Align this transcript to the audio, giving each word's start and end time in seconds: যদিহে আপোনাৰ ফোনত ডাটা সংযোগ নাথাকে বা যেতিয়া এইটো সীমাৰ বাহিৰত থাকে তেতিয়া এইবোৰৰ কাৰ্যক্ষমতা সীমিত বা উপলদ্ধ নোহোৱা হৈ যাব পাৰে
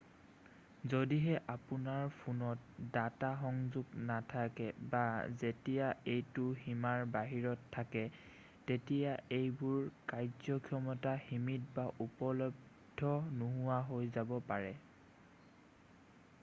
যদিহে 0.91 1.33
আপোনাৰ 1.55 2.05
ফোনত 2.21 2.85
ডাটা 2.93 3.27
সংযোগ 3.41 3.91
নাথাকে 4.11 4.69
বা 4.93 5.03
যেতিয়া 5.41 5.91
এইটো 6.13 6.45
সীমাৰ 6.63 7.03
বাহিৰত 7.17 7.69
থাকে 7.75 8.05
তেতিয়া 8.71 9.13
এইবোৰৰ 9.41 9.85
কাৰ্যক্ষমতা 10.13 11.13
সীমিত 11.27 11.73
বা 11.77 11.87
উপলদ্ধ 12.07 13.13
নোহোৱা 13.43 13.77
হৈ 13.91 14.09
যাব 14.17 14.33
পাৰে 14.53 14.73